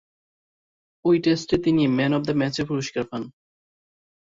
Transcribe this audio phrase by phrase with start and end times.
[1.05, 3.23] ঐ টেস্টে তিনি ম্যান অব দ্য ম্যাচের পুরস্কার পান।